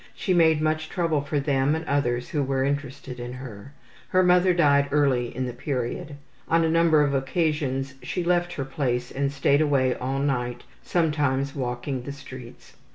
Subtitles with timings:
[0.15, 3.71] She made much trouble for them and others who were interested in her.
[4.07, 6.15] Her mother died early in the period.
[6.47, 11.53] On a number of occasions she left her place and stayed away all night, sometimes
[11.55, 12.73] walking the streets.